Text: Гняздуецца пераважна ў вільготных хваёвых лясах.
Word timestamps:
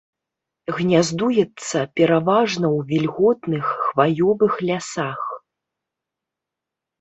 Гняздуецца 0.75 1.79
пераважна 1.99 2.67
ў 2.77 2.79
вільготных 2.93 3.65
хваёвых 3.83 4.53
лясах. 4.71 5.21